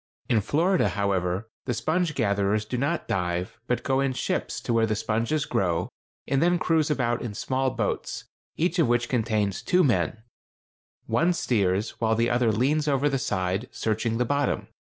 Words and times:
In 0.29 0.41
Florida, 0.41 0.89
however, 0.89 1.47
the 1.65 1.75
sponge 1.75 2.15
gatherers 2.15 2.65
do 2.65 2.75
not 2.75 3.07
dive, 3.07 3.59
but 3.67 3.83
go 3.83 3.99
in 3.99 4.13
ships 4.13 4.59
to 4.61 4.73
where 4.73 4.87
the 4.87 4.95
sponges 4.95 5.45
grow, 5.45 5.89
and 6.27 6.41
then 6.41 6.57
cruise 6.57 6.89
about 6.89 7.21
in 7.21 7.35
small 7.35 7.69
boats, 7.69 8.23
each 8.57 8.79
of 8.79 8.87
which 8.87 9.07
contains 9.07 9.61
two 9.61 9.83
men: 9.83 10.23
one 11.05 11.33
steers, 11.33 11.91
while 12.01 12.15
the 12.15 12.31
other 12.31 12.51
leans 12.51 12.87
over 12.87 13.09
the 13.09 13.19
side 13.19 13.69
searching 13.71 14.17
the 14.17 14.25
bottom. 14.25 14.69